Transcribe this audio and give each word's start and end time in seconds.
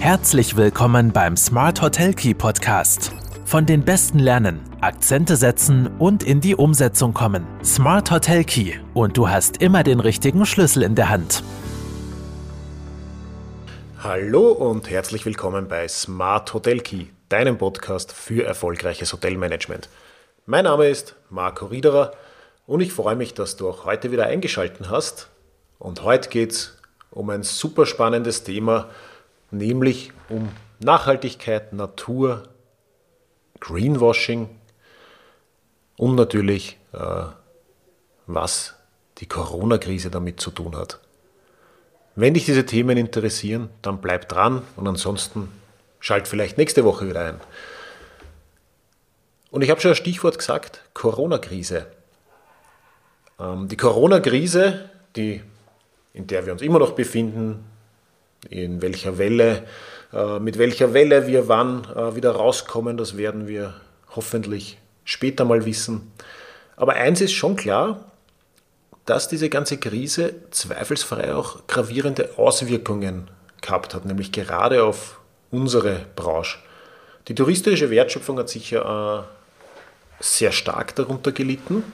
Herzlich 0.00 0.56
willkommen 0.56 1.12
beim 1.12 1.36
Smart 1.36 1.82
Hotel 1.82 2.14
Key 2.14 2.32
Podcast. 2.32 3.12
Von 3.44 3.66
den 3.66 3.84
Besten 3.84 4.20
lernen, 4.20 4.60
Akzente 4.80 5.34
setzen 5.36 5.90
und 5.98 6.22
in 6.22 6.40
die 6.40 6.54
Umsetzung 6.54 7.12
kommen. 7.12 7.44
Smart 7.64 8.10
Hotel 8.12 8.44
Key 8.44 8.74
und 8.94 9.16
du 9.16 9.28
hast 9.28 9.60
immer 9.60 9.82
den 9.82 9.98
richtigen 9.98 10.46
Schlüssel 10.46 10.84
in 10.84 10.94
der 10.94 11.08
Hand. 11.08 11.42
Hallo 13.98 14.52
und 14.52 14.88
herzlich 14.88 15.26
willkommen 15.26 15.66
bei 15.66 15.88
Smart 15.88 16.54
Hotel 16.54 16.78
Key, 16.78 17.06
deinem 17.28 17.58
Podcast 17.58 18.12
für 18.12 18.44
erfolgreiches 18.44 19.12
Hotelmanagement. 19.12 19.88
Mein 20.46 20.64
Name 20.64 20.86
ist 20.86 21.16
Marco 21.28 21.66
Riederer 21.66 22.12
und 22.66 22.80
ich 22.80 22.92
freue 22.92 23.16
mich, 23.16 23.34
dass 23.34 23.56
du 23.56 23.68
auch 23.68 23.84
heute 23.84 24.12
wieder 24.12 24.26
eingeschaltet 24.26 24.90
hast. 24.90 25.28
Und 25.80 26.04
heute 26.04 26.28
geht 26.28 26.52
es 26.52 26.78
um 27.10 27.28
ein 27.30 27.42
super 27.42 27.84
spannendes 27.84 28.44
Thema, 28.44 28.88
nämlich 29.50 30.12
um 30.28 30.50
Nachhaltigkeit, 30.80 31.72
Natur, 31.72 32.44
Greenwashing 33.60 34.48
und 35.96 36.14
natürlich, 36.14 36.78
äh, 36.92 37.24
was 38.26 38.74
die 39.18 39.26
Corona-Krise 39.26 40.10
damit 40.10 40.40
zu 40.40 40.50
tun 40.50 40.76
hat. 40.76 41.00
Wenn 42.14 42.34
dich 42.34 42.44
diese 42.44 42.66
Themen 42.66 42.96
interessieren, 42.96 43.70
dann 43.82 44.00
bleib 44.00 44.28
dran 44.28 44.62
und 44.76 44.86
ansonsten 44.86 45.48
schalt 46.00 46.28
vielleicht 46.28 46.58
nächste 46.58 46.84
Woche 46.84 47.08
wieder 47.08 47.24
ein. 47.24 47.40
Und 49.50 49.62
ich 49.62 49.70
habe 49.70 49.80
schon 49.80 49.92
ein 49.92 49.96
Stichwort 49.96 50.38
gesagt, 50.38 50.82
Corona-Krise. 50.94 51.86
Ähm, 53.40 53.68
die 53.68 53.76
Corona-Krise, 53.76 54.90
die, 55.16 55.42
in 56.12 56.26
der 56.26 56.44
wir 56.44 56.52
uns 56.52 56.62
immer 56.62 56.78
noch 56.78 56.92
befinden, 56.92 57.64
in 58.50 58.82
welcher 58.82 59.18
Welle, 59.18 59.64
äh, 60.12 60.38
mit 60.38 60.58
welcher 60.58 60.94
Welle 60.94 61.26
wir 61.26 61.48
wann 61.48 61.84
äh, 61.84 62.14
wieder 62.14 62.32
rauskommen, 62.32 62.96
das 62.96 63.16
werden 63.16 63.46
wir 63.46 63.74
hoffentlich 64.14 64.78
später 65.04 65.44
mal 65.44 65.64
wissen. 65.64 66.12
Aber 66.76 66.94
eins 66.94 67.20
ist 67.20 67.32
schon 67.32 67.56
klar, 67.56 68.12
dass 69.04 69.28
diese 69.28 69.48
ganze 69.48 69.78
Krise 69.78 70.34
zweifelsfrei 70.50 71.34
auch 71.34 71.66
gravierende 71.66 72.30
Auswirkungen 72.36 73.30
gehabt 73.60 73.94
hat, 73.94 74.04
nämlich 74.04 74.32
gerade 74.32 74.84
auf 74.84 75.20
unsere 75.50 76.04
Branche. 76.14 76.58
Die 77.26 77.34
touristische 77.34 77.90
Wertschöpfung 77.90 78.38
hat 78.38 78.48
sicher 78.48 79.26
äh, 80.20 80.22
sehr 80.22 80.52
stark 80.52 80.94
darunter 80.94 81.32
gelitten. 81.32 81.84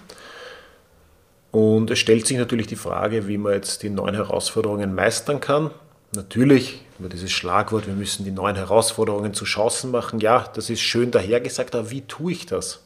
Und 1.50 1.90
es 1.90 2.00
stellt 2.00 2.26
sich 2.26 2.36
natürlich 2.36 2.66
die 2.66 2.76
Frage, 2.76 3.28
wie 3.28 3.38
man 3.38 3.52
jetzt 3.52 3.82
die 3.84 3.90
neuen 3.90 4.14
Herausforderungen 4.14 4.94
meistern 4.94 5.40
kann. 5.40 5.70
Natürlich 6.14 6.82
über 6.98 7.08
dieses 7.08 7.32
Schlagwort, 7.32 7.86
wir 7.86 7.94
müssen 7.94 8.24
die 8.24 8.30
neuen 8.30 8.56
Herausforderungen 8.56 9.34
zu 9.34 9.44
Chancen 9.44 9.90
machen. 9.90 10.20
Ja, 10.20 10.46
das 10.54 10.70
ist 10.70 10.80
schön 10.80 11.10
dahergesagt, 11.10 11.74
aber 11.74 11.90
wie 11.90 12.02
tue 12.02 12.32
ich 12.32 12.46
das? 12.46 12.80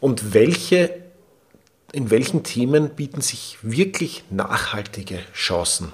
Und 0.00 0.32
welche, 0.32 1.02
in 1.92 2.10
welchen 2.10 2.44
Themen 2.44 2.90
bieten 2.90 3.20
sich 3.20 3.58
wirklich 3.62 4.24
nachhaltige 4.30 5.18
Chancen? 5.34 5.92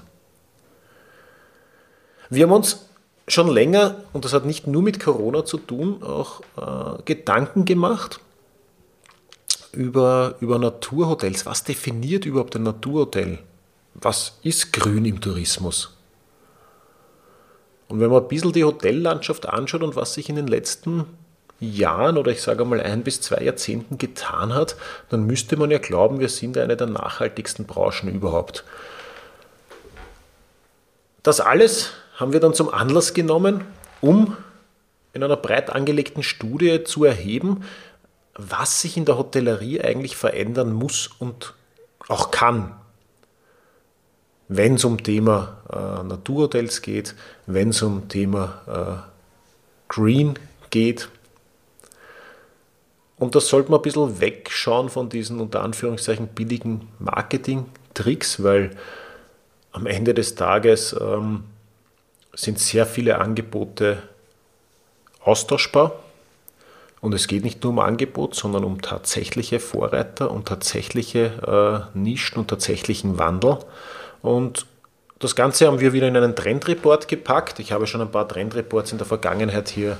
Wir 2.30 2.44
haben 2.44 2.52
uns 2.52 2.86
schon 3.26 3.48
länger, 3.48 3.96
und 4.12 4.24
das 4.24 4.32
hat 4.32 4.44
nicht 4.44 4.66
nur 4.66 4.82
mit 4.82 5.00
Corona 5.00 5.44
zu 5.44 5.58
tun, 5.58 6.02
auch 6.02 6.42
äh, 6.56 7.02
Gedanken 7.04 7.64
gemacht 7.64 8.20
über, 9.72 10.36
über 10.40 10.58
Naturhotels. 10.58 11.44
Was 11.44 11.64
definiert 11.64 12.24
überhaupt 12.24 12.54
ein 12.54 12.62
Naturhotel? 12.62 13.40
Was 13.94 14.38
ist 14.42 14.72
grün 14.72 15.04
im 15.04 15.20
Tourismus? 15.20 15.94
Und 17.88 18.00
wenn 18.00 18.10
man 18.10 18.22
ein 18.22 18.28
bisschen 18.28 18.52
die 18.52 18.64
Hotellandschaft 18.64 19.46
anschaut 19.48 19.82
und 19.82 19.96
was 19.96 20.14
sich 20.14 20.28
in 20.28 20.36
den 20.36 20.46
letzten 20.46 21.04
Jahren 21.60 22.18
oder 22.18 22.30
ich 22.30 22.42
sage 22.42 22.64
mal 22.64 22.80
ein 22.80 23.02
bis 23.02 23.20
zwei 23.20 23.42
Jahrzehnten 23.42 23.98
getan 23.98 24.54
hat, 24.54 24.76
dann 25.10 25.26
müsste 25.26 25.56
man 25.56 25.70
ja 25.70 25.78
glauben, 25.78 26.20
wir 26.20 26.28
sind 26.28 26.58
eine 26.58 26.76
der 26.76 26.86
nachhaltigsten 26.86 27.66
Branchen 27.66 28.08
überhaupt. 28.08 28.64
Das 31.22 31.40
alles 31.40 31.92
haben 32.16 32.32
wir 32.32 32.40
dann 32.40 32.54
zum 32.54 32.72
Anlass 32.72 33.14
genommen, 33.14 33.64
um 34.00 34.36
in 35.12 35.22
einer 35.22 35.36
breit 35.36 35.70
angelegten 35.70 36.22
Studie 36.22 36.84
zu 36.84 37.04
erheben, 37.04 37.64
was 38.34 38.80
sich 38.80 38.96
in 38.96 39.04
der 39.04 39.16
Hotellerie 39.16 39.80
eigentlich 39.80 40.16
verändern 40.16 40.72
muss 40.72 41.10
und 41.18 41.54
auch 42.08 42.30
kann 42.30 42.76
wenn 44.48 44.74
es 44.74 44.84
um 44.84 45.02
Thema 45.02 45.58
äh, 45.72 46.02
Naturhotels 46.04 46.82
geht, 46.82 47.14
wenn 47.46 47.70
es 47.70 47.82
um 47.82 48.08
Thema 48.08 49.06
äh, 49.06 49.10
Green 49.88 50.34
geht. 50.70 51.08
Und 53.16 53.34
das 53.34 53.48
sollte 53.48 53.70
man 53.70 53.80
ein 53.80 53.82
bisschen 53.82 54.20
wegschauen 54.20 54.88
von 54.88 55.08
diesen 55.08 55.40
unter 55.40 55.62
Anführungszeichen 55.62 56.28
billigen 56.28 56.88
Marketing-Tricks, 56.98 58.42
weil 58.42 58.70
am 59.72 59.86
Ende 59.86 60.14
des 60.14 60.34
Tages 60.34 60.94
ähm, 61.00 61.44
sind 62.34 62.58
sehr 62.58 62.86
viele 62.86 63.18
Angebote 63.18 64.02
austauschbar. 65.20 65.92
Und 67.00 67.12
es 67.12 67.26
geht 67.26 67.44
nicht 67.44 67.62
nur 67.62 67.72
um 67.72 67.78
Angebot, 67.80 68.34
sondern 68.34 68.64
um 68.64 68.80
tatsächliche 68.80 69.60
Vorreiter, 69.60 70.30
um 70.30 70.44
tatsächliche 70.44 71.90
äh, 71.94 71.98
Nischen 71.98 72.38
und 72.38 72.48
tatsächlichen 72.48 73.18
Wandel. 73.18 73.58
Und 74.24 74.64
das 75.18 75.36
Ganze 75.36 75.66
haben 75.66 75.80
wir 75.80 75.92
wieder 75.92 76.08
in 76.08 76.16
einen 76.16 76.34
Trendreport 76.34 77.08
gepackt. 77.08 77.58
Ich 77.58 77.72
habe 77.72 77.86
schon 77.86 78.00
ein 78.00 78.10
paar 78.10 78.26
Trendreports 78.26 78.90
in 78.90 78.96
der 78.96 79.06
Vergangenheit 79.06 79.68
hier 79.68 79.98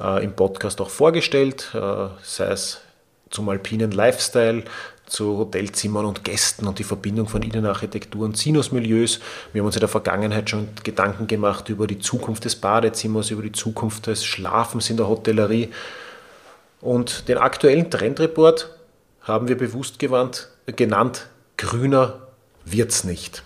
äh, 0.00 0.24
im 0.24 0.32
Podcast 0.32 0.80
auch 0.80 0.88
vorgestellt, 0.88 1.72
äh, 1.74 2.08
sei 2.22 2.46
es 2.46 2.80
zum 3.28 3.50
alpinen 3.50 3.90
Lifestyle, 3.90 4.62
zu 5.04 5.36
Hotelzimmern 5.36 6.06
und 6.06 6.24
Gästen 6.24 6.66
und 6.66 6.78
die 6.78 6.84
Verbindung 6.84 7.28
von 7.28 7.42
Innenarchitektur 7.42 8.24
und 8.24 8.38
Sinusmilieus. 8.38 9.20
Wir 9.52 9.60
haben 9.60 9.66
uns 9.66 9.76
in 9.76 9.80
der 9.80 9.90
Vergangenheit 9.90 10.48
schon 10.48 10.68
Gedanken 10.82 11.26
gemacht 11.26 11.68
über 11.68 11.86
die 11.86 11.98
Zukunft 11.98 12.46
des 12.46 12.56
Badezimmers, 12.56 13.30
über 13.30 13.42
die 13.42 13.52
Zukunft 13.52 14.06
des 14.06 14.24
Schlafens 14.24 14.88
in 14.88 14.96
der 14.96 15.06
Hotellerie. 15.06 15.68
Und 16.80 17.28
den 17.28 17.36
aktuellen 17.36 17.90
Trendreport 17.90 18.70
haben 19.20 19.48
wir 19.48 19.58
bewusst 19.58 19.98
gewandt, 19.98 20.48
genannt, 20.64 21.26
grüner 21.58 22.20
wird's 22.64 23.04
nicht 23.04 23.42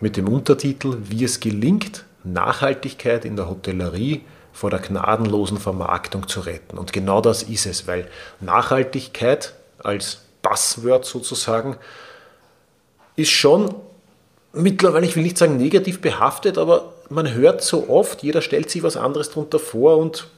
mit 0.00 0.16
dem 0.16 0.28
Untertitel 0.28 0.98
Wie 1.02 1.24
es 1.24 1.40
gelingt, 1.40 2.04
Nachhaltigkeit 2.24 3.24
in 3.24 3.36
der 3.36 3.48
Hotellerie 3.48 4.22
vor 4.52 4.70
der 4.70 4.80
gnadenlosen 4.80 5.58
Vermarktung 5.58 6.28
zu 6.28 6.40
retten. 6.40 6.78
Und 6.78 6.92
genau 6.92 7.20
das 7.20 7.42
ist 7.42 7.66
es, 7.66 7.86
weil 7.86 8.08
Nachhaltigkeit 8.40 9.54
als 9.78 10.22
Passwort 10.42 11.04
sozusagen 11.04 11.76
ist 13.16 13.30
schon 13.30 13.74
mittlerweile, 14.52 15.06
ich 15.06 15.16
will 15.16 15.22
nicht 15.22 15.38
sagen 15.38 15.56
negativ 15.56 16.00
behaftet, 16.00 16.58
aber 16.58 16.94
man 17.08 17.32
hört 17.32 17.62
so 17.62 17.88
oft, 17.88 18.22
jeder 18.22 18.42
stellt 18.42 18.70
sich 18.70 18.82
was 18.82 18.96
anderes 18.96 19.30
darunter 19.30 19.58
vor 19.58 19.98
und 19.98 20.28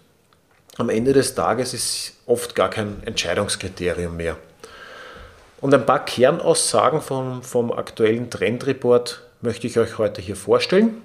am 0.77 0.91
Ende 0.91 1.13
des 1.13 1.35
Tages 1.35 1.75
ist 1.75 2.15
oft 2.27 2.55
gar 2.55 2.71
kein 2.71 3.03
Entscheidungskriterium 3.05 4.17
mehr. 4.17 4.37
Und 5.61 5.75
ein 5.75 5.87
paar 5.87 6.05
Kernaussagen 6.05 7.01
vom, 7.01 7.43
vom 7.43 7.73
aktuellen 7.73 8.31
Trendreport 8.31 9.23
möchte 9.41 9.67
ich 9.67 9.79
euch 9.79 9.99
heute 9.99 10.21
hier 10.21 10.37
vorstellen. 10.37 11.03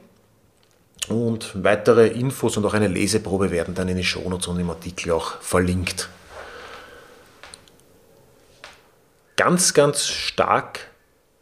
Und 1.09 1.63
weitere 1.63 2.07
Infos 2.07 2.55
und 2.55 2.65
auch 2.65 2.73
eine 2.73 2.87
Leseprobe 2.87 3.51
werden 3.51 3.75
dann 3.75 3.89
in 3.89 3.95
den 3.95 4.05
Shownotes 4.05 4.47
und 4.47 4.59
im 4.59 4.69
Artikel 4.69 5.11
auch 5.11 5.41
verlinkt. 5.41 6.09
Ganz, 9.35 9.73
ganz 9.73 10.05
stark 10.05 10.79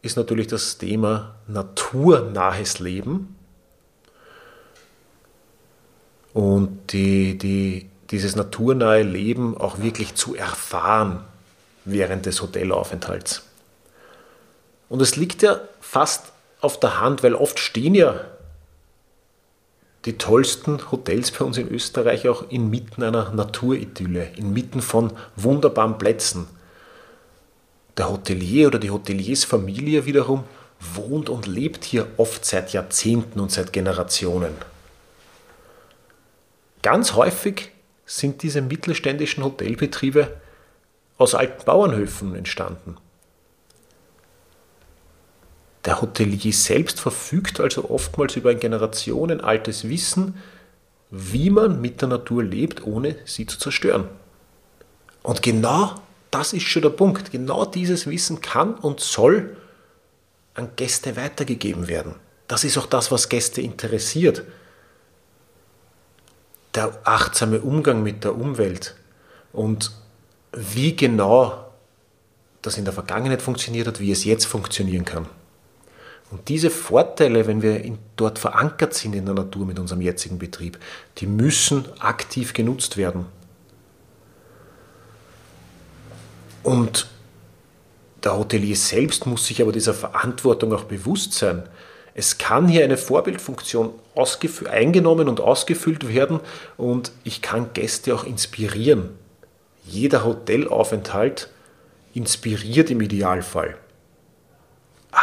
ist 0.01 0.17
natürlich 0.17 0.47
das 0.47 0.77
Thema 0.79 1.35
naturnahes 1.47 2.79
Leben 2.79 3.35
und 6.33 6.93
die, 6.93 7.37
die, 7.37 7.89
dieses 8.09 8.35
naturnahe 8.35 9.03
Leben 9.03 9.57
auch 9.57 9.79
wirklich 9.79 10.15
zu 10.15 10.33
erfahren 10.33 11.23
während 11.85 12.25
des 12.25 12.41
Hotelaufenthalts. 12.41 13.43
Und 14.89 15.01
es 15.01 15.15
liegt 15.15 15.41
ja 15.41 15.59
fast 15.79 16.30
auf 16.61 16.79
der 16.79 16.99
Hand, 16.99 17.23
weil 17.23 17.35
oft 17.35 17.59
stehen 17.59 17.95
ja 17.95 18.25
die 20.05 20.17
tollsten 20.17 20.91
Hotels 20.91 21.31
bei 21.31 21.45
uns 21.45 21.57
in 21.57 21.69
Österreich 21.69 22.27
auch 22.27 22.49
inmitten 22.49 23.03
einer 23.03 23.31
Naturidylle, 23.31 24.31
inmitten 24.35 24.81
von 24.81 25.13
wunderbaren 25.35 25.97
Plätzen. 25.97 26.47
Der 27.97 28.09
Hotelier 28.09 28.67
oder 28.67 28.79
die 28.79 28.89
Hoteliersfamilie 28.89 30.05
wiederum 30.05 30.43
wohnt 30.79 31.29
und 31.29 31.45
lebt 31.45 31.83
hier 31.83 32.07
oft 32.17 32.45
seit 32.45 32.73
Jahrzehnten 32.73 33.39
und 33.39 33.51
seit 33.51 33.73
Generationen. 33.73 34.53
Ganz 36.81 37.13
häufig 37.13 37.69
sind 38.05 38.41
diese 38.41 38.61
mittelständischen 38.61 39.43
Hotelbetriebe 39.43 40.35
aus 41.19 41.35
alten 41.35 41.63
Bauernhöfen 41.63 42.33
entstanden. 42.33 42.97
Der 45.91 46.01
Hotelier 46.01 46.53
selbst 46.53 47.01
verfügt 47.01 47.59
also 47.59 47.89
oftmals 47.89 48.37
über 48.37 48.49
ein 48.49 48.61
generationenaltes 48.61 49.89
Wissen, 49.89 50.35
wie 51.09 51.49
man 51.49 51.81
mit 51.81 51.99
der 51.99 52.07
Natur 52.07 52.45
lebt, 52.45 52.87
ohne 52.87 53.17
sie 53.25 53.45
zu 53.45 53.59
zerstören. 53.59 54.07
Und 55.21 55.41
genau 55.41 55.95
das 56.31 56.53
ist 56.53 56.63
schon 56.63 56.83
der 56.83 56.91
Punkt. 56.91 57.31
Genau 57.31 57.65
dieses 57.65 58.07
Wissen 58.07 58.39
kann 58.39 58.75
und 58.75 59.01
soll 59.01 59.57
an 60.53 60.69
Gäste 60.77 61.17
weitergegeben 61.17 61.89
werden. 61.89 62.15
Das 62.47 62.63
ist 62.63 62.77
auch 62.77 62.85
das, 62.85 63.11
was 63.11 63.27
Gäste 63.27 63.59
interessiert. 63.59 64.43
Der 66.73 67.01
achtsame 67.03 67.59
Umgang 67.59 68.01
mit 68.01 68.23
der 68.23 68.37
Umwelt 68.37 68.95
und 69.51 69.91
wie 70.53 70.95
genau 70.95 71.69
das 72.61 72.77
in 72.77 72.85
der 72.85 72.93
Vergangenheit 72.93 73.41
funktioniert 73.41 73.87
hat, 73.87 73.99
wie 73.99 74.13
es 74.13 74.23
jetzt 74.23 74.45
funktionieren 74.45 75.03
kann. 75.03 75.27
Und 76.31 76.47
diese 76.47 76.69
Vorteile, 76.69 77.45
wenn 77.45 77.61
wir 77.61 77.83
dort 78.15 78.39
verankert 78.39 78.93
sind 78.93 79.13
in 79.13 79.25
der 79.25 79.35
Natur 79.35 79.65
mit 79.65 79.77
unserem 79.77 80.01
jetzigen 80.01 80.39
Betrieb, 80.39 80.79
die 81.17 81.27
müssen 81.27 81.85
aktiv 81.99 82.53
genutzt 82.53 82.95
werden. 82.95 83.25
Und 86.63 87.07
der 88.23 88.37
Hotelier 88.37 88.75
selbst 88.75 89.25
muss 89.25 89.45
sich 89.45 89.61
aber 89.61 89.71
dieser 89.71 89.93
Verantwortung 89.93 90.73
auch 90.73 90.85
bewusst 90.85 91.33
sein. 91.33 91.63
Es 92.13 92.37
kann 92.37 92.67
hier 92.67 92.83
eine 92.83 92.97
Vorbildfunktion 92.97 93.93
eingenommen 94.69 95.27
und 95.27 95.41
ausgefüllt 95.41 96.07
werden 96.07 96.39
und 96.77 97.11
ich 97.23 97.41
kann 97.41 97.73
Gäste 97.73 98.13
auch 98.13 98.25
inspirieren. 98.25 99.09
Jeder 99.85 100.23
Hotelaufenthalt 100.23 101.49
inspiriert 102.13 102.89
im 102.91 103.01
Idealfall. 103.01 103.77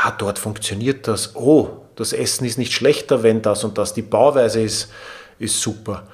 Ah, 0.02 0.12
dort 0.12 0.38
funktioniert 0.38 1.08
das. 1.08 1.34
Oh, 1.34 1.82
das 1.96 2.12
Essen 2.12 2.44
ist 2.44 2.58
nicht 2.58 2.72
schlechter, 2.72 3.22
wenn 3.22 3.42
das 3.42 3.64
und 3.64 3.78
das. 3.78 3.94
Die 3.94 4.02
Bauweise 4.02 4.60
ist, 4.60 4.90
ist 5.38 5.60
super. 5.60 6.04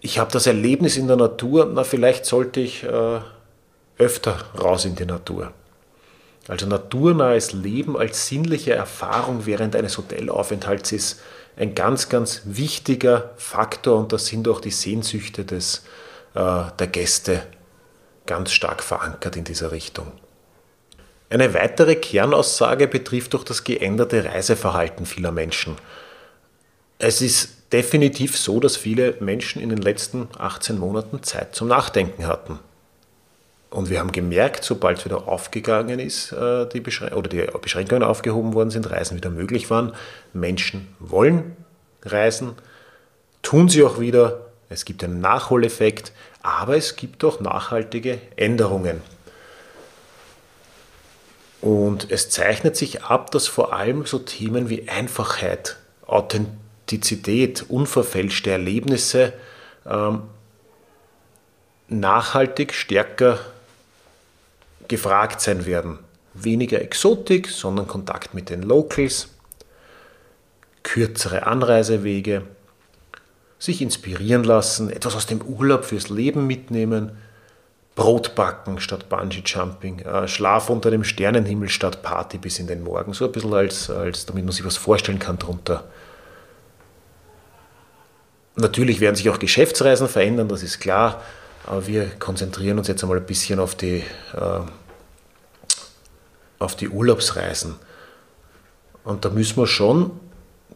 Ich 0.00 0.18
habe 0.18 0.32
das 0.32 0.46
Erlebnis 0.46 0.96
in 0.96 1.08
der 1.08 1.16
Natur. 1.16 1.70
Na, 1.72 1.84
vielleicht 1.84 2.24
sollte 2.24 2.60
ich 2.60 2.84
äh, 2.84 3.20
öfter 3.98 4.36
raus 4.58 4.86
in 4.86 4.94
die 4.94 5.04
Natur. 5.04 5.52
Also 6.48 6.66
naturnahes 6.66 7.52
Leben 7.52 7.96
als 7.96 8.26
sinnliche 8.28 8.72
Erfahrung 8.72 9.46
während 9.46 9.76
eines 9.76 9.98
Hotelaufenthalts 9.98 10.92
ist 10.92 11.20
ein 11.56 11.74
ganz, 11.74 12.08
ganz 12.08 12.42
wichtiger 12.44 13.30
Faktor 13.36 13.98
und 13.98 14.12
da 14.12 14.18
sind 14.18 14.48
auch 14.48 14.60
die 14.60 14.70
Sehnsüchte 14.70 15.44
des, 15.44 15.84
äh, 16.34 16.62
der 16.78 16.86
Gäste 16.86 17.42
ganz 18.26 18.52
stark 18.52 18.82
verankert 18.82 19.36
in 19.36 19.44
dieser 19.44 19.70
Richtung. 19.70 20.12
Eine 21.32 21.54
weitere 21.54 21.96
Kernaussage 21.96 22.86
betrifft 22.86 23.34
auch 23.34 23.42
das 23.42 23.64
geänderte 23.64 24.22
Reiseverhalten 24.22 25.06
vieler 25.06 25.32
Menschen. 25.32 25.76
Es 26.98 27.22
ist 27.22 27.72
definitiv 27.72 28.36
so, 28.36 28.60
dass 28.60 28.76
viele 28.76 29.14
Menschen 29.18 29.62
in 29.62 29.70
den 29.70 29.78
letzten 29.78 30.28
18 30.36 30.78
Monaten 30.78 31.22
Zeit 31.22 31.54
zum 31.54 31.68
Nachdenken 31.68 32.26
hatten. 32.26 32.58
Und 33.70 33.88
wir 33.88 34.00
haben 34.00 34.12
gemerkt, 34.12 34.62
sobald 34.62 34.98
es 34.98 35.06
wieder 35.06 35.26
aufgegangen 35.26 36.00
ist, 36.00 36.32
äh, 36.32 36.66
die 36.66 36.82
oder 37.14 37.30
die 37.30 37.46
Beschränkungen 37.62 38.02
aufgehoben 38.02 38.52
worden 38.52 38.70
sind, 38.70 38.90
Reisen 38.90 39.16
wieder 39.16 39.30
möglich 39.30 39.70
waren, 39.70 39.94
Menschen 40.34 40.94
wollen 40.98 41.56
reisen, 42.02 42.56
tun 43.40 43.70
sie 43.70 43.82
auch 43.84 43.98
wieder. 43.98 44.52
Es 44.68 44.84
gibt 44.84 45.02
einen 45.02 45.22
Nachholeffekt, 45.22 46.12
aber 46.42 46.76
es 46.76 46.94
gibt 46.96 47.24
auch 47.24 47.40
nachhaltige 47.40 48.18
Änderungen. 48.36 49.00
Und 51.62 52.10
es 52.10 52.28
zeichnet 52.28 52.76
sich 52.76 53.04
ab, 53.04 53.30
dass 53.30 53.46
vor 53.46 53.72
allem 53.72 54.04
so 54.04 54.18
Themen 54.18 54.68
wie 54.68 54.88
Einfachheit, 54.88 55.76
Authentizität, 56.04 57.64
unverfälschte 57.68 58.50
Erlebnisse 58.50 59.32
ähm, 59.86 60.24
nachhaltig 61.86 62.74
stärker 62.74 63.38
gefragt 64.88 65.40
sein 65.40 65.64
werden. 65.64 66.00
Weniger 66.34 66.82
Exotik, 66.82 67.48
sondern 67.48 67.86
Kontakt 67.86 68.34
mit 68.34 68.50
den 68.50 68.62
Locals, 68.62 69.28
kürzere 70.82 71.46
Anreisewege, 71.46 72.42
sich 73.60 73.80
inspirieren 73.80 74.42
lassen, 74.42 74.90
etwas 74.90 75.14
aus 75.14 75.26
dem 75.26 75.40
Urlaub 75.40 75.84
fürs 75.84 76.08
Leben 76.08 76.48
mitnehmen, 76.48 77.12
Brot 77.94 78.34
backen 78.34 78.80
statt 78.80 79.08
Bungee 79.08 79.42
Jumping, 79.44 80.00
äh, 80.00 80.26
Schlaf 80.26 80.70
unter 80.70 80.90
dem 80.90 81.04
Sternenhimmel 81.04 81.68
statt 81.68 82.02
Party 82.02 82.38
bis 82.38 82.58
in 82.58 82.66
den 82.66 82.82
Morgen, 82.82 83.12
so 83.12 83.26
ein 83.26 83.32
bisschen 83.32 83.52
als, 83.52 83.90
als 83.90 84.24
damit 84.24 84.44
man 84.44 84.52
sich 84.52 84.64
was 84.64 84.76
vorstellen 84.76 85.18
kann 85.18 85.38
darunter. 85.38 85.84
Natürlich 88.56 89.00
werden 89.00 89.16
sich 89.16 89.28
auch 89.28 89.38
Geschäftsreisen 89.38 90.08
verändern, 90.08 90.48
das 90.48 90.62
ist 90.62 90.80
klar, 90.80 91.22
aber 91.66 91.86
wir 91.86 92.06
konzentrieren 92.18 92.78
uns 92.78 92.88
jetzt 92.88 93.02
einmal 93.02 93.18
ein 93.18 93.26
bisschen 93.26 93.60
auf 93.60 93.74
die, 93.74 94.04
äh, 94.34 94.60
auf 96.58 96.76
die 96.76 96.88
Urlaubsreisen. 96.88 97.76
Und 99.04 99.24
da 99.24 99.30
müssen 99.30 99.56
wir 99.56 99.66
schon 99.66 100.12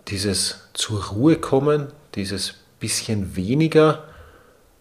dieses 0.09 0.69
zur 0.75 1.07
Ruhe 1.07 1.37
kommen, 1.37 1.93
dieses 2.15 2.55
bisschen 2.79 3.37
weniger, 3.37 4.05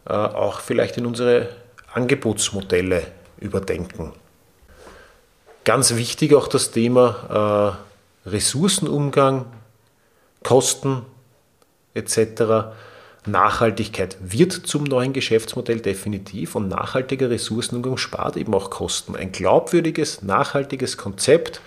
äh, 0.05 0.13
auch 0.13 0.59
vielleicht 0.59 0.97
in 0.97 1.05
unsere 1.05 1.49
Angebotsmodelle 1.95 3.07
überdenken. 3.39 4.11
Ganz 5.63 5.95
wichtig 5.95 6.33
auch 6.33 6.47
das 6.47 6.71
Thema 6.71 7.79
äh, 8.25 8.29
Ressourcenumgang, 8.29 9.45
Kosten 10.43 11.03
etc. 11.93 12.75
Nachhaltigkeit 13.25 14.17
wird 14.19 14.51
zum 14.51 14.83
neuen 14.83 15.13
Geschäftsmodell 15.13 15.79
definitiv 15.79 16.55
und 16.55 16.67
nachhaltiger 16.67 17.29
Ressourcenumgang 17.29 17.97
spart 17.97 18.37
eben 18.37 18.53
auch 18.53 18.69
Kosten. 18.69 19.15
Ein 19.15 19.31
glaubwürdiges, 19.31 20.21
nachhaltiges 20.21 20.97
Konzept 20.97 21.61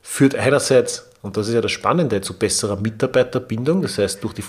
führt 0.00 0.34
einerseits 0.34 1.11
und 1.22 1.36
das 1.36 1.46
ist 1.46 1.54
ja 1.54 1.60
das 1.60 1.70
Spannende, 1.70 2.20
zu 2.20 2.34
besserer 2.34 2.76
Mitarbeiterbindung. 2.76 3.80
Das 3.82 3.96
heißt, 3.96 4.24
durch 4.24 4.34
die, 4.34 4.42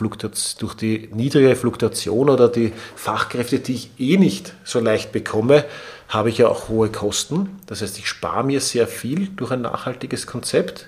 durch 0.59 0.73
die 0.73 1.09
niedrige 1.13 1.55
Fluktuation 1.55 2.31
oder 2.31 2.49
die 2.49 2.73
Fachkräfte, 2.95 3.59
die 3.59 3.75
ich 3.75 3.91
eh 3.99 4.17
nicht 4.17 4.55
so 4.63 4.79
leicht 4.79 5.11
bekomme, 5.11 5.65
habe 6.09 6.29
ich 6.29 6.39
ja 6.39 6.47
auch 6.47 6.69
hohe 6.69 6.89
Kosten. 6.89 7.59
Das 7.67 7.83
heißt, 7.83 7.99
ich 7.99 8.07
spare 8.07 8.43
mir 8.43 8.59
sehr 8.59 8.87
viel 8.87 9.27
durch 9.35 9.51
ein 9.51 9.61
nachhaltiges 9.61 10.25
Konzept. 10.25 10.87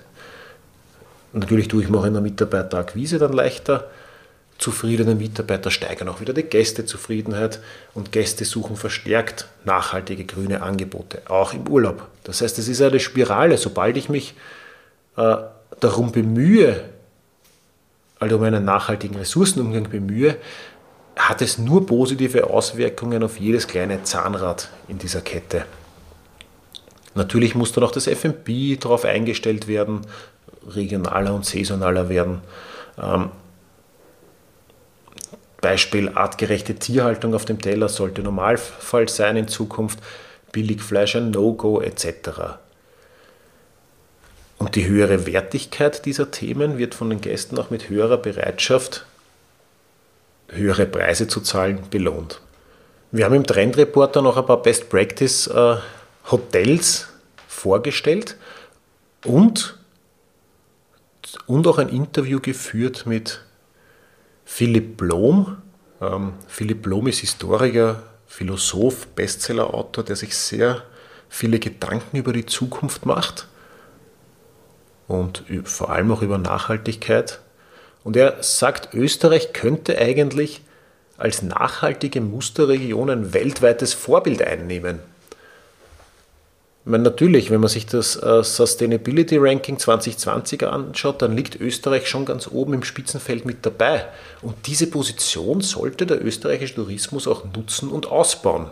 Natürlich 1.32 1.68
tue 1.68 1.84
ich 1.84 1.88
mir 1.88 1.98
auch 1.98 2.04
in 2.04 2.14
der 2.14 2.22
Mitarbeiterakquise 2.22 3.18
dann 3.18 3.32
leichter. 3.32 3.88
Zufriedene 4.58 5.14
Mitarbeiter 5.14 5.70
steigern 5.70 6.08
auch 6.08 6.20
wieder 6.20 6.32
die 6.32 6.42
Gästezufriedenheit 6.42 7.60
und 7.94 8.10
Gäste 8.10 8.44
suchen 8.44 8.76
verstärkt 8.76 9.46
nachhaltige 9.64 10.24
grüne 10.24 10.62
Angebote, 10.62 11.22
auch 11.28 11.52
im 11.52 11.68
Urlaub. 11.68 12.08
Das 12.24 12.40
heißt, 12.40 12.58
es 12.58 12.66
ist 12.66 12.80
eine 12.80 12.98
Spirale. 12.98 13.58
Sobald 13.58 13.98
ich 13.98 14.08
mich 14.08 14.34
äh, 15.18 15.36
darum 15.80 16.12
bemühe, 16.12 16.88
also 18.18 18.36
um 18.36 18.42
einen 18.42 18.64
nachhaltigen 18.64 19.16
Ressourcenumgang 19.16 19.90
bemühe, 19.90 20.36
hat 21.16 21.40
es 21.42 21.58
nur 21.58 21.86
positive 21.86 22.50
Auswirkungen 22.50 23.22
auf 23.22 23.38
jedes 23.38 23.66
kleine 23.66 24.02
Zahnrad 24.02 24.70
in 24.88 24.98
dieser 24.98 25.22
Kette. 25.22 25.64
Natürlich 27.14 27.54
muss 27.54 27.72
dann 27.72 27.84
auch 27.84 27.92
das 27.92 28.06
FMP 28.06 28.78
darauf 28.78 29.06
eingestellt 29.06 29.68
werden, 29.68 30.02
regionaler 30.68 31.34
und 31.34 31.46
saisonaler 31.46 32.10
werden. 32.10 32.42
Ähm, 33.02 33.30
Beispiel 35.62 36.10
artgerechte 36.10 36.74
Tierhaltung 36.74 37.34
auf 37.34 37.46
dem 37.46 37.60
Teller 37.60 37.88
sollte 37.88 38.22
Normalfall 38.22 39.08
sein 39.08 39.36
in 39.36 39.48
Zukunft, 39.48 39.98
Billigfleisch 40.52 41.16
ein 41.16 41.30
No-Go 41.30 41.80
etc. 41.80 42.58
Und 44.58 44.74
die 44.74 44.86
höhere 44.86 45.26
Wertigkeit 45.26 46.06
dieser 46.06 46.30
Themen 46.30 46.78
wird 46.78 46.94
von 46.94 47.10
den 47.10 47.20
Gästen 47.20 47.58
auch 47.58 47.70
mit 47.70 47.88
höherer 47.90 48.16
Bereitschaft, 48.16 49.04
höhere 50.48 50.86
Preise 50.86 51.28
zu 51.28 51.40
zahlen, 51.40 51.80
belohnt. 51.90 52.40
Wir 53.12 53.26
haben 53.26 53.34
im 53.34 53.46
Trendreporter 53.46 54.22
noch 54.22 54.36
ein 54.36 54.46
paar 54.46 54.62
Best 54.62 54.88
Practice 54.88 55.46
äh, 55.48 55.76
Hotels 56.30 57.08
vorgestellt 57.46 58.36
und, 59.24 59.78
und 61.46 61.66
auch 61.66 61.78
ein 61.78 61.88
Interview 61.88 62.40
geführt 62.40 63.04
mit 63.06 63.42
Philipp 64.44 64.96
Blom. 64.96 65.58
Ähm, 66.00 66.32
Philipp 66.48 66.82
Blom 66.82 67.08
ist 67.08 67.18
Historiker, 67.18 68.02
Philosoph, 68.26 69.06
Bestsellerautor, 69.08 70.02
der 70.02 70.16
sich 70.16 70.34
sehr 70.36 70.82
viele 71.28 71.58
Gedanken 71.58 72.16
über 72.16 72.32
die 72.32 72.46
Zukunft 72.46 73.04
macht 73.04 73.48
und 75.08 75.44
vor 75.64 75.90
allem 75.90 76.10
auch 76.12 76.22
über 76.22 76.38
Nachhaltigkeit. 76.38 77.40
Und 78.04 78.16
er 78.16 78.42
sagt, 78.42 78.94
Österreich 78.94 79.52
könnte 79.52 79.98
eigentlich 79.98 80.62
als 81.18 81.42
nachhaltige 81.42 82.20
Musterregion 82.20 83.10
ein 83.10 83.32
weltweites 83.32 83.94
Vorbild 83.94 84.42
einnehmen. 84.42 85.00
meine, 86.84 87.04
natürlich, 87.04 87.50
wenn 87.50 87.60
man 87.60 87.68
sich 87.68 87.86
das 87.86 88.16
äh, 88.16 88.44
Sustainability 88.44 89.38
Ranking 89.38 89.78
2020 89.78 90.66
anschaut, 90.66 91.22
dann 91.22 91.36
liegt 91.36 91.60
Österreich 91.60 92.08
schon 92.08 92.26
ganz 92.26 92.48
oben 92.48 92.74
im 92.74 92.84
Spitzenfeld 92.84 93.44
mit 93.44 93.64
dabei. 93.64 94.06
Und 94.42 94.54
diese 94.66 94.88
Position 94.88 95.62
sollte 95.62 96.06
der 96.06 96.24
österreichische 96.24 96.76
Tourismus 96.76 97.26
auch 97.26 97.44
nutzen 97.56 97.88
und 97.88 98.06
ausbauen. 98.06 98.66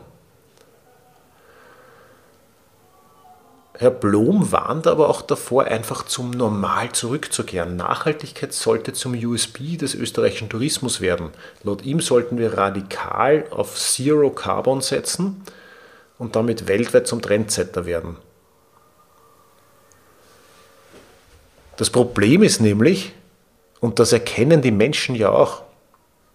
Herr 3.77 3.91
Blom 3.91 4.53
warnt 4.53 4.87
aber 4.87 5.09
auch 5.09 5.21
davor, 5.21 5.65
einfach 5.65 6.05
zum 6.05 6.31
Normal 6.31 6.93
zurückzukehren. 6.93 7.75
Nachhaltigkeit 7.75 8.53
sollte 8.53 8.93
zum 8.93 9.15
USB 9.15 9.77
des 9.77 9.97
österreichischen 9.97 10.49
Tourismus 10.49 11.01
werden. 11.01 11.31
Laut 11.65 11.83
ihm 11.83 12.01
sollten 12.01 12.39
wir 12.39 12.57
radikal 12.57 13.47
auf 13.51 13.77
Zero 13.77 14.31
Carbon 14.31 14.81
setzen 14.81 15.43
und 16.19 16.37
damit 16.37 16.69
weltweit 16.69 17.09
zum 17.09 17.21
Trendsetter 17.21 17.85
werden. 17.85 18.17
Das 21.77 21.91
Problem 21.91 22.45
ist 22.45 22.61
nämlich, 22.61 23.13
und 23.81 23.99
das 23.99 24.13
erkennen 24.13 24.63
die 24.63 24.71
Menschen 24.71 25.17
ja 25.17 25.31
auch, 25.31 25.63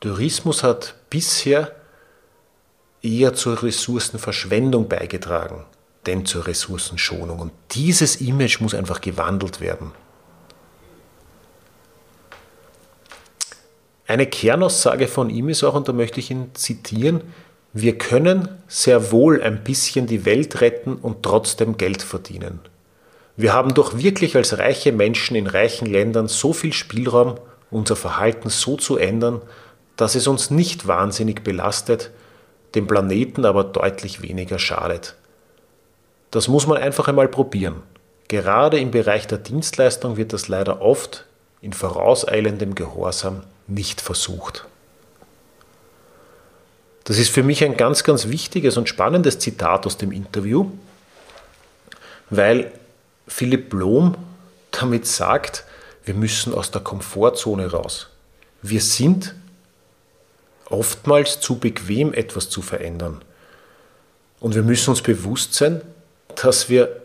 Tourismus 0.01 0.63
hat 0.63 0.95
bisher 1.09 1.73
eher 3.01 3.33
zur 3.33 3.63
Ressourcenverschwendung 3.63 4.89
beigetragen, 4.89 5.65
denn 6.09 6.25
zur 6.25 6.47
Ressourcenschonung. 6.47 7.39
Und 7.39 7.51
dieses 7.71 8.19
Image 8.19 8.59
muss 8.61 8.73
einfach 8.73 8.99
gewandelt 8.99 9.61
werden. 9.61 9.91
Eine 14.07 14.25
Kernaussage 14.25 15.07
von 15.07 15.29
ihm 15.29 15.49
ist 15.49 15.63
auch, 15.63 15.75
und 15.75 15.87
da 15.87 15.93
möchte 15.93 16.19
ich 16.19 16.31
ihn 16.31 16.49
zitieren, 16.55 17.21
wir 17.73 17.99
können 17.99 18.49
sehr 18.67 19.11
wohl 19.11 19.43
ein 19.43 19.63
bisschen 19.63 20.07
die 20.07 20.25
Welt 20.25 20.61
retten 20.61 20.95
und 20.95 21.21
trotzdem 21.21 21.77
Geld 21.77 22.01
verdienen. 22.01 22.59
Wir 23.37 23.53
haben 23.53 23.75
doch 23.75 23.99
wirklich 23.99 24.35
als 24.35 24.57
reiche 24.57 24.91
Menschen 24.91 25.35
in 25.35 25.45
reichen 25.45 25.85
Ländern 25.85 26.27
so 26.27 26.53
viel 26.53 26.73
Spielraum, 26.73 27.35
unser 27.69 27.95
Verhalten 27.95 28.49
so 28.49 28.77
zu 28.77 28.97
ändern, 28.97 29.43
dass 29.95 30.15
es 30.15 30.25
uns 30.25 30.49
nicht 30.49 30.87
wahnsinnig 30.87 31.43
belastet, 31.43 32.09
dem 32.73 32.87
Planeten 32.87 33.45
aber 33.45 33.63
deutlich 33.63 34.23
weniger 34.23 34.57
schadet. 34.57 35.18
Das 36.31 36.47
muss 36.47 36.67
man 36.67 36.77
einfach 36.77 37.07
einmal 37.07 37.27
probieren. 37.27 37.81
Gerade 38.27 38.79
im 38.79 38.91
Bereich 38.91 39.25
der 39.27 39.39
Dienstleistung 39.39 40.17
wird 40.17 40.33
das 40.33 40.47
leider 40.47 40.81
oft 40.81 41.25
in 41.61 41.73
vorauseilendem 41.73 42.75
Gehorsam 42.75 43.43
nicht 43.67 44.01
versucht. 44.01 44.65
Das 47.05 47.17
ist 47.17 47.29
für 47.31 47.41
mich 47.41 47.63
ein 47.63 47.75
ganz, 47.75 48.03
ganz 48.03 48.27
wichtiges 48.27 48.77
und 48.77 48.87
spannendes 48.87 49.39
Zitat 49.39 49.87
aus 49.87 49.97
dem 49.97 50.11
Interview, 50.11 50.69
weil 52.29 52.71
Philipp 53.27 53.69
Blom 53.69 54.15
damit 54.71 55.07
sagt, 55.07 55.63
wir 56.05 56.13
müssen 56.13 56.53
aus 56.53 56.69
der 56.69 56.81
Komfortzone 56.81 57.71
raus. 57.71 58.09
Wir 58.61 58.81
sind 58.81 59.35
oftmals 60.69 61.39
zu 61.39 61.57
bequem, 61.57 62.13
etwas 62.13 62.49
zu 62.49 62.61
verändern. 62.61 63.23
Und 64.39 64.53
wir 64.53 64.63
müssen 64.63 64.91
uns 64.91 65.01
bewusst 65.01 65.55
sein, 65.55 65.81
dass 66.35 66.69
wir 66.69 67.01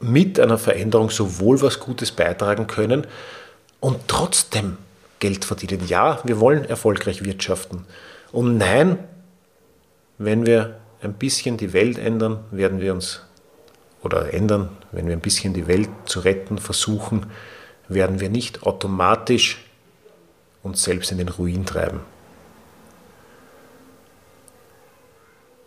mit 0.00 0.38
einer 0.40 0.58
Veränderung 0.58 1.10
sowohl 1.10 1.62
was 1.62 1.80
Gutes 1.80 2.12
beitragen 2.12 2.66
können 2.66 3.06
und 3.80 4.08
trotzdem 4.08 4.78
Geld 5.20 5.44
verdienen. 5.44 5.86
Ja, 5.86 6.20
wir 6.24 6.40
wollen 6.40 6.64
erfolgreich 6.64 7.24
wirtschaften. 7.24 7.84
Und 8.32 8.58
nein, 8.58 8.98
wenn 10.18 10.46
wir 10.46 10.76
ein 11.02 11.14
bisschen 11.14 11.56
die 11.56 11.72
Welt 11.72 11.98
ändern, 11.98 12.44
werden 12.50 12.80
wir 12.80 12.92
uns 12.92 13.22
oder 14.02 14.34
ändern, 14.34 14.70
wenn 14.90 15.06
wir 15.06 15.14
ein 15.14 15.20
bisschen 15.20 15.54
die 15.54 15.68
Welt 15.68 15.88
zu 16.06 16.20
retten 16.20 16.58
versuchen, 16.58 17.26
werden 17.88 18.20
wir 18.20 18.30
nicht 18.30 18.64
automatisch 18.64 19.64
uns 20.62 20.82
selbst 20.82 21.12
in 21.12 21.18
den 21.18 21.28
Ruin 21.28 21.66
treiben. 21.66 22.00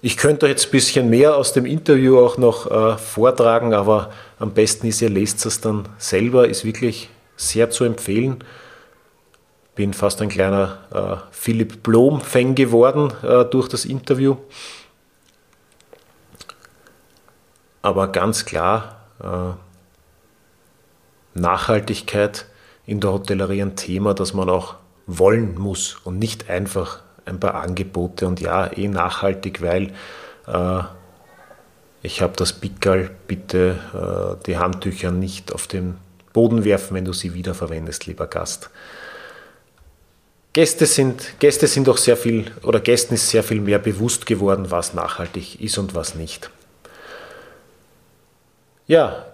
Ich 0.01 0.17
könnte 0.17 0.47
jetzt 0.47 0.67
ein 0.67 0.71
bisschen 0.71 1.09
mehr 1.09 1.35
aus 1.35 1.53
dem 1.53 1.65
Interview 1.65 2.19
auch 2.19 2.37
noch 2.37 2.69
äh, 2.69 2.97
vortragen, 2.97 3.73
aber 3.73 4.11
am 4.37 4.53
besten 4.53 4.87
ist, 4.87 5.01
ihr 5.01 5.09
lest 5.09 5.45
es 5.45 5.61
dann 5.61 5.87
selber, 5.97 6.47
ist 6.47 6.63
wirklich 6.63 7.09
sehr 7.37 7.69
zu 7.69 7.83
empfehlen 7.83 8.43
bin 9.75 9.93
fast 9.93 10.21
ein 10.21 10.29
kleiner 10.29 10.79
äh, 10.91 11.27
Philipp 11.31 11.83
Blom-Fan 11.83 12.55
geworden 12.55 13.11
äh, 13.23 13.43
durch 13.45 13.67
das 13.67 13.85
Interview. 13.85 14.37
Aber 17.81 18.07
ganz 18.07 18.45
klar, 18.45 19.05
äh, 19.21 19.53
Nachhaltigkeit 21.37 22.47
in 22.85 23.01
der 23.01 23.11
Hotellerie 23.11 23.61
ein 23.61 23.75
Thema, 23.75 24.13
das 24.13 24.33
man 24.33 24.49
auch 24.49 24.75
wollen 25.05 25.55
muss 25.55 25.97
und 26.03 26.17
nicht 26.17 26.49
einfach 26.49 27.01
ein 27.25 27.39
paar 27.39 27.55
Angebote 27.55 28.27
und 28.27 28.39
ja, 28.39 28.71
eh 28.71 28.87
nachhaltig, 28.87 29.61
weil 29.61 29.93
äh, 30.47 30.83
ich 32.01 32.21
habe 32.21 32.33
das 32.37 32.53
Pickerl, 32.53 33.09
bitte 33.27 33.79
äh, 33.93 34.43
die 34.45 34.57
Handtücher 34.57 35.11
nicht 35.11 35.53
auf 35.53 35.67
den 35.67 35.97
Boden 36.33 36.63
werfen, 36.63 36.95
wenn 36.95 37.05
du 37.05 37.13
sie 37.13 37.33
wiederverwendest, 37.33 38.05
lieber 38.05 38.27
Gast. 38.27 38.69
Gäste 40.53 40.85
sind, 40.85 41.39
Gäste 41.39 41.67
sind 41.67 41.89
auch 41.89 41.97
sehr 41.97 42.15
viel, 42.15 42.51
oder 42.63 42.79
Gästen 42.79 43.15
ist 43.15 43.29
sehr 43.29 43.43
viel 43.43 43.59
mehr 43.59 43.79
bewusst 43.79 44.25
geworden, 44.25 44.67
was 44.69 44.93
nachhaltig 44.93 45.59
ist 45.59 45.77
und 45.77 45.95
was 45.95 46.15
nicht. 46.15 46.49
Ja, 48.87 49.25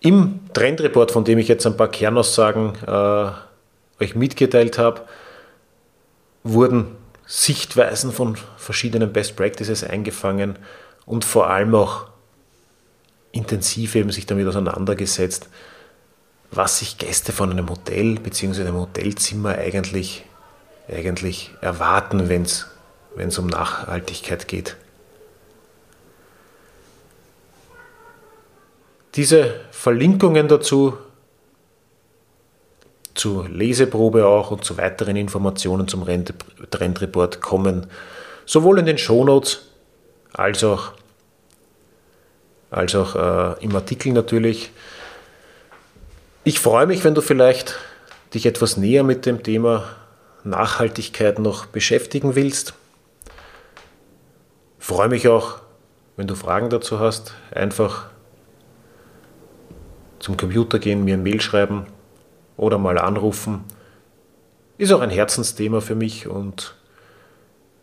im 0.00 0.40
Trendreport, 0.52 1.12
von 1.12 1.24
dem 1.24 1.38
ich 1.38 1.48
jetzt 1.48 1.66
ein 1.66 1.76
paar 1.76 1.88
Kernaussagen 1.88 2.72
äh, 2.86 4.02
euch 4.02 4.14
mitgeteilt 4.14 4.78
habe, 4.78 5.02
wurden 6.42 6.96
Sichtweisen 7.26 8.12
von 8.12 8.36
verschiedenen 8.56 9.12
Best 9.12 9.36
Practices 9.36 9.82
eingefangen 9.84 10.58
und 11.06 11.24
vor 11.24 11.48
allem 11.50 11.74
auch 11.74 12.06
intensiv 13.32 13.94
eben 13.94 14.10
sich 14.10 14.26
damit 14.26 14.46
auseinandergesetzt, 14.46 15.48
was 16.50 16.78
sich 16.78 16.98
Gäste 16.98 17.32
von 17.32 17.50
einem 17.50 17.68
Hotel 17.68 18.16
bzw. 18.16 18.62
einem 18.62 18.76
Hotelzimmer 18.76 19.56
eigentlich 19.58 20.24
eigentlich 20.88 21.50
erwarten, 21.60 22.28
wenn 22.28 22.42
es 22.42 23.38
um 23.38 23.46
Nachhaltigkeit 23.46 24.48
geht. 24.48 24.76
Diese 29.14 29.60
Verlinkungen 29.70 30.48
dazu, 30.48 30.98
zur 33.14 33.48
Leseprobe 33.48 34.26
auch 34.26 34.50
und 34.50 34.64
zu 34.64 34.76
weiteren 34.76 35.16
Informationen 35.16 35.88
zum 35.88 36.04
Trendreport 36.70 37.40
kommen 37.40 37.86
sowohl 38.44 38.80
in 38.80 38.86
den 38.86 38.98
Shownotes 38.98 39.62
als 40.32 40.64
auch, 40.64 40.92
als 42.70 42.94
auch 42.94 43.14
äh, 43.14 43.64
im 43.64 43.74
Artikel 43.74 44.12
natürlich. 44.12 44.70
Ich 46.42 46.60
freue 46.60 46.86
mich, 46.86 47.04
wenn 47.04 47.14
du 47.14 47.20
vielleicht 47.20 47.78
dich 48.34 48.46
etwas 48.46 48.76
näher 48.76 49.04
mit 49.04 49.26
dem 49.26 49.42
Thema 49.42 49.84
Nachhaltigkeit 50.42 51.38
noch 51.38 51.66
beschäftigen 51.66 52.34
willst. 52.34 52.74
freue 54.78 55.08
mich 55.08 55.28
auch, 55.28 55.60
wenn 56.16 56.26
du 56.26 56.34
Fragen 56.34 56.68
dazu 56.68 56.98
hast, 56.98 57.32
einfach 57.52 58.06
zum 60.18 60.36
Computer 60.36 60.78
gehen, 60.78 61.04
mir 61.04 61.14
ein 61.14 61.22
Mail 61.22 61.40
schreiben 61.40 61.86
oder 62.56 62.78
mal 62.78 62.98
anrufen. 62.98 63.64
Ist 64.78 64.92
auch 64.92 65.00
ein 65.00 65.10
Herzensthema 65.10 65.80
für 65.80 65.94
mich 65.94 66.26
und 66.26 66.74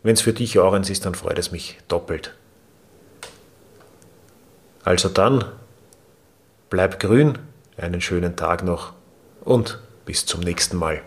wenn 0.02 0.14
es 0.14 0.20
für 0.20 0.32
dich 0.32 0.58
auch 0.58 0.72
eins 0.72 0.90
ist, 0.90 1.06
dann 1.06 1.14
freut 1.14 1.38
es 1.38 1.52
mich 1.52 1.78
doppelt. 1.88 2.34
Also 4.84 5.08
dann, 5.08 5.44
bleib 6.70 6.98
grün, 6.98 7.38
einen 7.76 8.00
schönen 8.00 8.36
Tag 8.36 8.64
noch 8.64 8.92
und 9.44 9.78
bis 10.04 10.26
zum 10.26 10.40
nächsten 10.40 10.76
Mal. 10.76 11.02